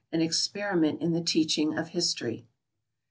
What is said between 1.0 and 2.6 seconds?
the Teaching of History.